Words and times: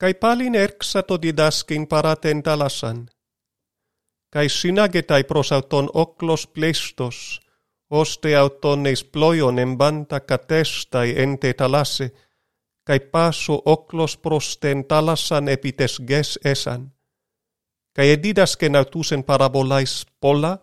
Kai 0.00 0.14
palin 0.14 0.54
erksato 0.54 1.22
didaskin 1.22 1.86
paraten 1.86 2.42
talasan. 2.42 3.08
Kai 4.32 4.48
synagetai 4.48 5.24
prosauton 5.24 5.90
oklos 5.94 6.46
plestos, 6.46 7.40
osteauton 7.90 8.86
eis 8.86 9.04
ploion 9.04 9.58
embanta 9.58 10.20
katestai 10.20 11.14
ente 11.22 11.52
talase, 11.52 12.12
kai 12.84 13.00
passo 13.00 13.62
oklos 13.64 14.16
prosten 14.16 14.84
talasan 14.84 15.48
epites 15.48 16.02
ges 16.08 16.38
esan. 16.44 16.92
Kai 17.92 18.10
edidasken 18.10 18.76
autusen 18.76 19.24
parabolais 19.24 20.06
pola, 20.20 20.58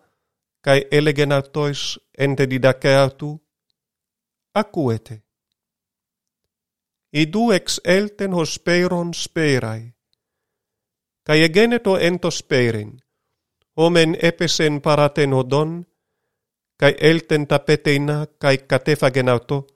kai 0.62 0.86
elegenautois 0.92 2.00
ente 2.18 2.50
didake 2.50 2.96
autu 2.96 3.42
idu 7.14 7.52
ex 7.52 7.82
elten 7.84 8.34
hosperon 8.34 9.14
sperai. 9.14 9.94
Cae 11.28 11.44
egeneto 11.44 11.98
ento 11.98 12.32
sperin, 12.32 13.00
omen 13.76 14.18
epesen 14.22 14.82
paraten 14.82 15.34
odon, 15.34 15.86
cae 16.80 16.96
elten 17.00 17.48
tapeteina, 17.48 18.26
cae 18.40 18.58
catefagen 18.58 19.30
auto, 19.30 19.68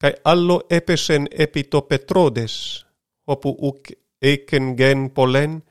cae 0.00 0.14
allo 0.24 0.66
epesen 0.70 1.28
epito 1.30 1.82
petrodes, 1.82 2.84
opu 3.26 3.56
uc 3.58 3.92
eiken 4.22 4.74
gen 4.76 5.10
polen, 5.10 5.62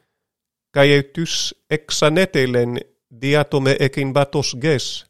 cae 0.73 0.95
eutus 0.95 1.55
exanetelen 1.69 2.79
diatome 3.21 3.75
ekin 3.79 4.13
batos 4.13 4.55
ges, 4.61 5.05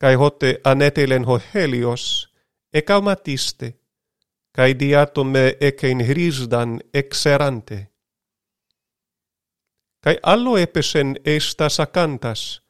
cae 0.00 0.14
hote 0.14 0.60
anetelen 0.64 1.24
ho 1.24 1.40
helios, 1.54 2.28
ecaumatiste, 2.72 3.74
cae 4.56 4.72
diatum 4.80 5.28
me 5.34 5.44
ecein 5.60 6.00
hrisdan 6.00 6.80
exerante. 6.94 7.78
Cae 10.02 10.16
allo 10.22 10.56
epesen 10.56 11.18
estas 11.24 11.76
acantas, 11.80 12.62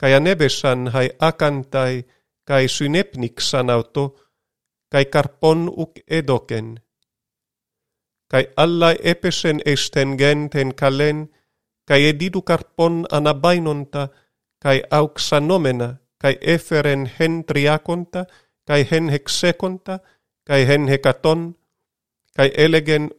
cae 0.00 0.14
anebesan 0.16 0.88
hai 0.94 1.10
acantai, 1.20 2.06
cae 2.48 2.64
synepnixan 2.68 3.68
auto, 3.70 4.04
cae 4.88 5.04
carpon 5.12 5.68
uc 5.68 6.00
edocen. 6.06 6.80
Cae 8.30 8.44
alla 8.56 8.94
epesen 9.12 9.60
esten 9.66 10.16
genten 10.16 10.72
calen, 10.80 11.28
cae 11.88 12.00
edidu 12.10 12.40
carpon 12.42 13.04
anabainonta, 13.12 14.08
cae 14.62 14.80
auxanomena, 14.90 15.98
cae 16.22 16.38
eferen 16.40 17.10
hen 17.18 17.44
triaconta, 17.44 18.24
cae 18.66 18.86
hen 18.90 19.12
hexeconta, 19.12 19.98
cae 19.98 20.15
kai 20.46 20.66
hen 20.66 20.88
hekaton, 20.88 21.56
kai 22.36 22.50
elegen 22.56 23.10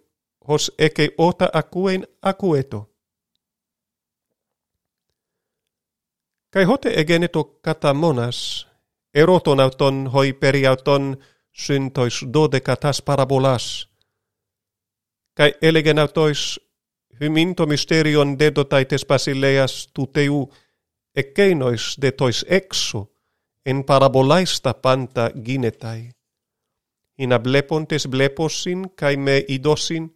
hos 0.48 0.72
eke 0.78 1.10
ota 1.18 1.50
akuen 1.54 2.08
akueto. 2.22 2.90
Kai 6.50 6.64
hote 6.64 6.90
egeneto 6.90 7.44
kata 7.44 7.94
monas, 7.94 8.68
eroton 9.14 9.60
auton 9.60 10.08
hoi 10.08 10.34
periauton 10.34 11.18
syntois 11.52 12.26
dode 12.34 12.60
katas 12.60 13.02
parabolas, 13.02 13.90
kai 15.34 15.54
elegen 15.62 16.00
autois 16.00 16.60
hyminto 17.22 17.66
mysterion 17.66 18.40
dedotaites 18.40 19.06
basileas 19.06 19.90
tuteu 19.94 20.54
ekeinois 21.16 21.98
de 22.02 22.12
tois 22.12 22.46
exo 22.50 23.14
en 23.66 23.84
parabolaista 23.84 24.74
panta 24.74 25.32
ginetai 25.46 26.17
in 27.18 27.34
ablepontes 27.34 28.08
bleposin, 28.08 28.90
kai 28.96 29.18
me 29.18 29.46
idosin, 29.48 30.16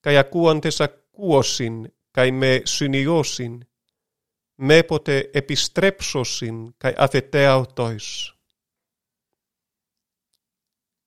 kai 0.00 0.16
akuantes 0.16 0.80
akuosin, 0.80 1.92
kai 2.12 2.30
me 2.30 2.62
syniosin, 2.64 3.66
mepote 4.58 5.30
epistrepsosin, 5.34 6.74
kai 6.78 6.94
athete 6.98 7.46
autois. 7.46 8.32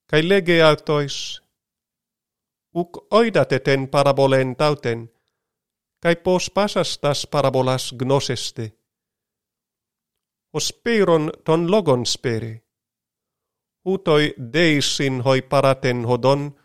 kai 0.08 0.30
lege 0.30 0.62
autois, 0.64 1.42
uc 2.74 2.92
oidate 3.12 3.60
ten 3.60 3.88
parabolen 3.88 4.56
tauten, 4.56 5.10
kai 6.00 6.16
pos 6.16 6.52
pasastas 6.56 7.28
parabolas 7.28 7.94
gnoseste. 8.00 8.72
Osperon 10.54 11.32
ton 11.46 11.72
logon 11.72 12.06
spere, 12.06 12.65
utoi 13.86 14.34
deisin 14.54 15.22
hoi 15.22 15.42
paraten 15.42 16.06
hodon, 16.06 16.56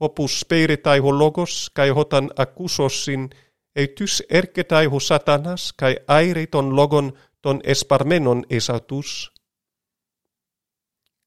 opus 0.00 0.40
spiritai 0.40 0.98
ho 0.98 1.18
logos, 1.18 1.70
kai 1.74 1.90
hotan 1.90 2.30
akusosin, 2.36 3.30
ei 3.76 3.88
tys 3.88 4.22
erketai 4.30 4.86
ho 4.86 5.00
satanas, 5.00 5.72
kai 5.72 5.96
airi 6.08 6.46
ton 6.46 6.76
logon 6.76 7.12
ton 7.42 7.60
esparmenon 7.64 8.44
esautus. 8.50 9.32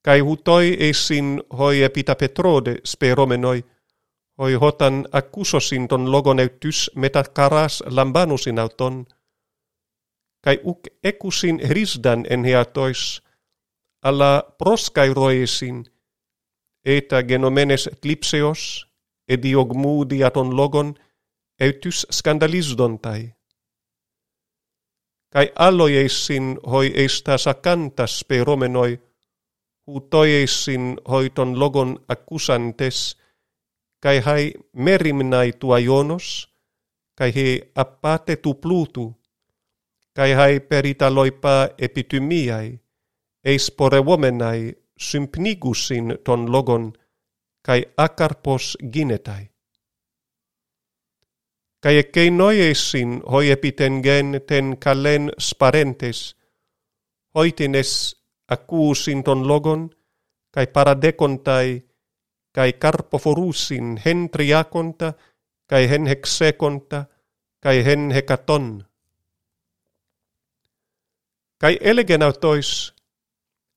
Kai 0.06 0.20
hutoi 0.20 0.78
eisin 0.80 1.42
hoi 1.58 1.84
epita 1.84 2.16
petrode 2.16 2.76
speromenoi, 2.86 3.64
hoi 4.38 4.54
hotan 4.54 5.08
akusosin 5.12 5.88
ton 5.88 6.12
logon 6.12 6.40
ei 6.40 6.50
tys 6.50 6.92
metakaras 6.96 7.84
lambanusin 7.86 8.60
auton, 8.60 9.06
kai 10.44 10.60
uk 10.64 10.88
ekusin 11.04 11.62
hrisdan 11.68 12.26
en 12.30 12.44
heatois, 12.44 13.22
αλλά 14.04 14.56
proskairoisin 14.60 15.82
έτα 16.82 17.20
γενομένες 17.20 17.86
εκλήψεως, 17.86 18.92
εδιωγμού 19.26 20.06
δια 20.06 20.32
των 20.32 20.52
λόγων, 20.52 20.98
ευτούς 21.56 22.06
σκανδαλίζονταί. 22.08 23.36
Καί 25.28 25.52
άλλοι 25.56 25.96
εσυν 25.96 26.60
χοι 26.70 26.92
εστας 26.96 27.48
ακάντας 27.48 28.18
σπερόμενοι, 28.18 29.00
ούτοι 29.84 30.18
εσυν 30.18 30.98
χοι 31.10 31.30
των 31.34 31.56
λόγων 31.56 32.04
ακούσαντες, 32.06 33.16
καί 34.00 34.22
χαί 34.22 34.52
μέριμναί 34.72 35.54
του 35.54 35.74
αιώνος, 35.74 36.56
καί 37.14 37.32
χαί 37.32 37.70
απάτε 37.74 38.36
του 38.36 38.60
πλούτου, 38.60 39.20
καί 40.12 40.34
χαί 40.34 40.60
περί 40.62 40.96
τα 40.96 41.10
eis 43.46 43.72
poreuomenai 43.72 44.74
sympnigusin 44.98 46.18
ton 46.24 46.52
logon, 46.52 46.94
kai 47.66 47.86
akarpos 47.98 48.78
ginetai. 48.94 49.50
Kai 51.82 51.98
ekei 51.98 52.30
noiesin 52.32 53.22
hoi 53.32 53.52
epitengen 53.52 54.42
ten 54.48 54.78
kalen 54.78 55.32
sparentes, 55.40 56.36
hoitines 57.36 58.16
akuusin 58.48 59.24
ton 59.24 59.48
logon, 59.48 59.90
kai 60.52 60.68
paradekontai, 60.68 61.82
kai 62.54 62.74
karpoforusin 62.74 64.02
hen 64.06 64.30
triakonta, 64.30 65.14
kai 65.68 65.90
hen 65.90 66.06
hexeconta, 66.06 67.06
Kai 67.62 67.86
hen 67.86 68.12
hekaton. 68.12 68.86
Kai 71.62 71.78
elegen 71.82 72.22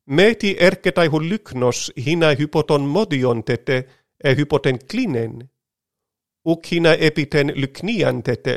meti 0.06 0.56
erketai 0.58 1.06
hu 1.06 1.20
lyknos 1.20 1.92
hina 2.06 2.28
hypoton 2.38 2.82
modion 2.82 3.44
tete 3.44 3.88
e 4.24 4.34
hypoten 4.36 4.78
klinen, 4.90 5.50
uk 6.44 6.66
hina 6.70 6.92
epiten 6.94 7.52
lyknian 7.54 8.22
tete, 8.22 8.56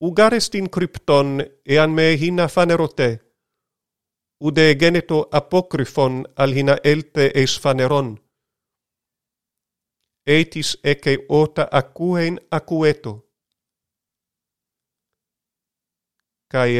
ugarestin 0.00 0.70
krypton 0.70 1.44
ean 1.66 1.90
me 1.90 2.16
hina 2.16 2.48
fanerote, 2.48 3.20
ude 4.40 4.74
geneto 4.74 5.28
apokryfon 5.30 6.24
al 6.36 6.52
hina 6.52 6.76
elte 6.84 7.30
eis 7.34 7.60
faneron, 7.60 8.18
etis 10.26 10.78
eke 10.84 11.18
ota 11.28 11.68
akuein 11.70 12.40
akueto. 12.50 13.28
Kai 16.52 16.76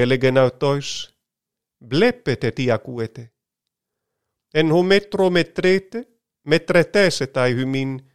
Βλέπετε 1.85 2.51
τι 2.51 2.71
ακούετε. 2.71 3.33
Εν 4.51 4.71
ο 4.71 4.83
μέτρο 4.83 5.31
μετρέτε, 5.31 6.09
μετρετέσε 6.41 7.27
τα 7.27 7.49
ημίν, 7.49 8.11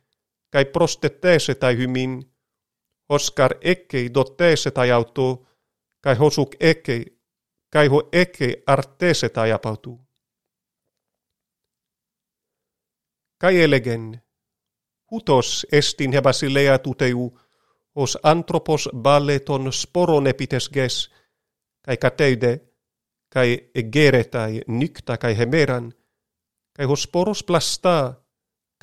καί 0.50 0.66
προστετέσε 0.66 1.56
τα 1.56 1.72
ημίν, 1.72 2.32
οσκαρ 3.06 3.52
έκει 3.60 4.10
δοτέσε 4.10 4.72
τα 4.72 4.96
αυτό, 4.96 5.48
καί 6.00 6.16
χωσουκ 6.16 6.52
έκει, 6.58 7.20
καί 7.70 7.88
χω 7.88 8.10
έκει 8.12 8.64
αρτέσε 8.66 9.30
τα 9.30 9.54
απαυτού. 9.54 10.08
Καί 13.38 13.56
έλεγεν, 13.56 14.24
ούτως 15.06 15.64
εστιν 15.64 16.12
η 16.12 16.20
βασιλεία 16.20 16.82
του 16.82 16.96
Θεού, 16.98 17.34
ως 17.92 18.16
άνθρωπος 18.22 18.90
βάλε 18.94 19.40
των 19.40 19.72
σπόρων 19.72 20.26
επιτεσγές, 20.26 21.12
καί 21.82 21.98
κατέιδε, 21.98 22.67
kai 23.30 23.70
egeretai 23.76 24.62
nykta 24.68 25.18
kai 25.18 25.38
hemeran, 25.38 25.92
kai 26.76 26.86
hos 26.86 27.08
poros 27.08 27.44
plastaa, 27.44 28.16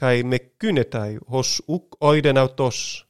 kai 0.01 0.23
mekkynetai 0.23 1.19
hos 1.31 1.63
uk 1.69 1.97
oiden 2.01 2.39
autos. 2.39 3.07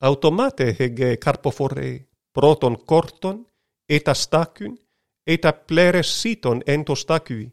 Automate 0.00 0.76
hege 0.78 1.16
carpoforei, 1.16 2.08
proton 2.32 2.76
corton, 2.84 3.46
eta 3.88 4.14
stakyn, 4.14 4.78
eta 5.26 5.52
pleres 5.52 6.22
siton 6.22 6.62
ento 6.66 6.94
takyi. 7.06 7.50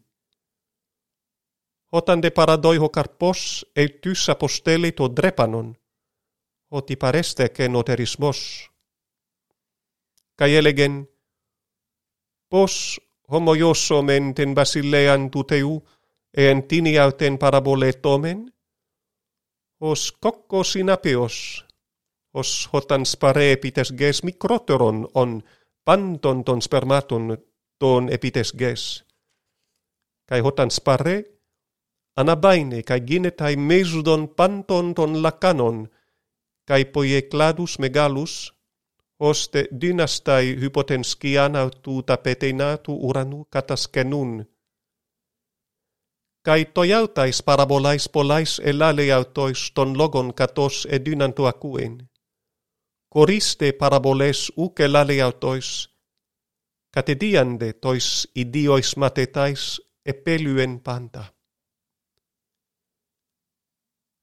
Hotan 1.92 2.20
de 2.22 2.30
paradoiho 2.30 2.88
carpos 2.88 3.66
e 3.76 3.88
tyssä 3.88 4.34
posteli 4.34 4.92
to 4.92 5.08
drepanon, 5.16 5.76
hoti 6.70 6.96
pareste 6.96 7.48
ke 7.48 7.68
noterismos. 7.68 8.70
Kai 10.36 10.54
elegen, 10.56 11.08
pos 12.50 13.00
homoiosomen 13.30 14.34
ten 14.34 14.54
basilean 14.54 15.30
tuteu, 15.30 15.84
e 16.32 16.50
antinia 16.50 17.10
ten 17.12 17.38
paraboletomen? 17.38 18.52
Os 19.80 20.12
kokko 20.12 20.64
sinapeos, 20.64 21.64
os 22.34 22.68
hotan 22.72 23.06
spare 23.06 23.52
epites 23.52 23.92
ges 23.98 24.24
mikroteron 24.24 25.08
on 25.14 25.42
panton 25.84 26.44
ton 26.44 26.60
spermaton 26.62 27.38
ton 27.78 28.08
epites 28.12 28.52
ges. 28.58 29.04
Kai 30.28 30.40
hotan 30.40 30.70
spare, 30.70 31.24
anabaine 32.16 32.82
kai 32.82 33.00
ginetai 33.00 33.56
mesudon 33.56 34.28
panton 34.28 34.94
ton 34.94 35.22
lakanon, 35.22 35.88
kai 36.68 36.84
poie 36.92 37.22
cladus 37.30 37.78
hoste 39.20 39.68
dynastai 39.80 40.56
hypotenskianautuu 40.60 42.02
tapeteinatu 42.02 42.98
uranu 43.08 43.44
kataskenun. 43.50 44.46
Kai 46.42 46.64
toiautais 46.64 47.42
parabolais 47.42 48.08
polais 48.08 48.60
elaleautois 48.64 49.72
ton 49.74 49.98
logon 49.98 50.34
katos 50.34 50.88
edynantua 50.90 51.52
kuin. 51.52 52.08
Koriste 53.08 53.72
paraboles 53.72 54.52
uke 54.56 54.88
laleautois, 54.88 55.90
katediande 56.94 57.72
tois 57.72 58.28
idiois 58.34 58.96
matetais 58.96 59.80
epelyen 60.06 60.80
panta. 60.80 61.24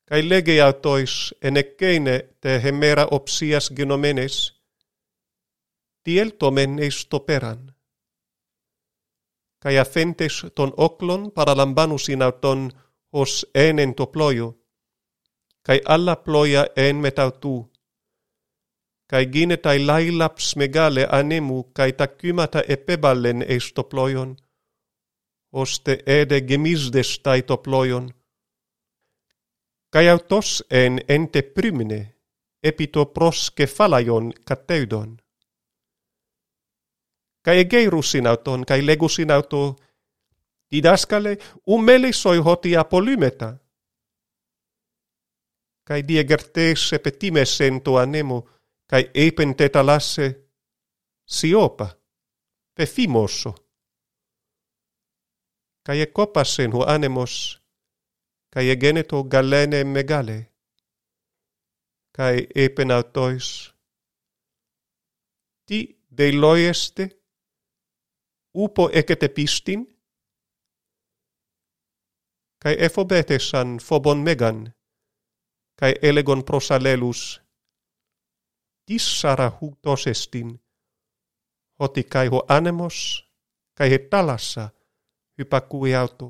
Kai 0.06 0.30
legeautois 0.30 1.36
enekkeine 1.42 2.30
te 2.42 2.62
hemera 2.64 3.08
opsias 3.12 3.72
genomenes, 3.76 4.55
tiel 6.06 6.30
tomen 6.40 6.80
estoperan. 6.88 7.62
Cae 9.62 9.80
afentes 9.80 10.36
ton 10.56 10.72
oclon 10.78 11.32
paralambanus 11.36 12.06
in 12.14 12.22
auton 12.22 12.62
hos 13.16 13.34
en 13.56 13.80
en 13.80 13.96
to 13.98 14.06
ploio, 14.14 14.48
cae 15.66 15.82
alla 15.96 16.16
ploia 16.26 16.64
en 16.76 16.96
metautu, 17.04 17.56
cae 19.10 19.26
ginetai 19.34 19.80
lailaps 19.90 20.56
megale 20.60 21.08
anemu 21.20 21.58
cae 21.76 21.92
tacumata 22.00 22.62
epeballen 22.76 23.42
eis 23.54 23.74
ploion, 23.90 24.36
oste 25.62 25.94
ede 26.06 26.38
gemisdes 26.48 27.20
tai 27.24 27.42
to 27.42 27.58
ploion, 27.66 28.06
cae 29.94 30.10
autos 30.10 30.64
en 30.70 30.94
ente 31.08 31.42
primine, 31.56 32.02
epito 32.62 33.02
pros 33.16 33.40
cefalaion 33.58 34.34
cateudon 34.48 35.25
kai 37.46 37.60
egeiru 37.60 38.02
sinauton, 38.02 38.66
kai 38.66 38.86
legu 38.86 39.10
sinauto 39.10 39.76
didaskale, 40.72 41.38
umelisoi 41.68 42.38
hoti 42.38 42.78
apolymeta. 42.78 43.50
Kai 45.88 46.02
diegertese 46.08 47.00
petime 47.00 47.46
sento 47.46 47.98
anemo, 47.98 48.40
kai 48.90 49.04
epen 49.14 49.56
tetalasse 49.56 50.28
siopa, 51.26 51.88
pefimosso. 52.76 53.54
Kai 55.86 56.00
e 56.00 56.04
ecopassen 56.04 56.74
hu 56.74 56.82
anemos, 56.82 57.62
kai 58.54 58.70
e 58.70 58.76
geneto 58.76 59.24
galene 59.24 59.84
megale, 59.84 60.40
kai 62.16 62.48
eipen 62.56 62.92
autois, 62.92 63.70
ti 65.68 65.80
deloieste 66.18 67.25
upo 68.56 68.90
ecete 68.94 69.28
pistin, 69.30 69.82
cae 72.62 72.76
efobetesan 72.86 73.70
phobon 73.88 74.20
megan, 74.28 74.74
cae 75.80 75.94
elegon 76.02 76.44
prosalelus, 76.44 77.42
tissara 78.86 79.52
huutos 79.58 80.08
estin, 80.08 80.50
hoti 81.80 82.04
caiho 82.04 82.40
anemos, 82.48 82.98
cae 83.78 83.90
he 83.92 84.00
talassa 84.12 84.70
hypakuiautu. 85.38 86.28